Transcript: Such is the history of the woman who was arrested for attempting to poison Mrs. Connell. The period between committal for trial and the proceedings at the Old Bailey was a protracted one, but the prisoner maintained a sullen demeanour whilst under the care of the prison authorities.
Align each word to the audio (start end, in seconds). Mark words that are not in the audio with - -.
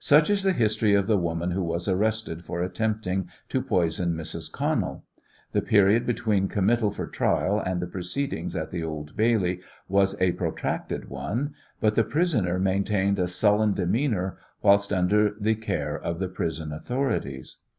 Such 0.00 0.28
is 0.28 0.42
the 0.42 0.52
history 0.52 0.92
of 0.92 1.06
the 1.06 1.16
woman 1.16 1.52
who 1.52 1.62
was 1.62 1.88
arrested 1.88 2.44
for 2.44 2.60
attempting 2.60 3.30
to 3.48 3.62
poison 3.62 4.12
Mrs. 4.12 4.52
Connell. 4.52 5.02
The 5.52 5.62
period 5.62 6.04
between 6.04 6.46
committal 6.46 6.90
for 6.90 7.06
trial 7.06 7.58
and 7.58 7.80
the 7.80 7.86
proceedings 7.86 8.54
at 8.54 8.70
the 8.70 8.84
Old 8.84 9.16
Bailey 9.16 9.62
was 9.88 10.14
a 10.20 10.32
protracted 10.32 11.08
one, 11.08 11.54
but 11.80 11.94
the 11.94 12.04
prisoner 12.04 12.58
maintained 12.58 13.18
a 13.18 13.26
sullen 13.26 13.72
demeanour 13.72 14.36
whilst 14.60 14.92
under 14.92 15.34
the 15.40 15.54
care 15.54 15.98
of 15.98 16.18
the 16.18 16.28
prison 16.28 16.70
authorities. 16.70 17.56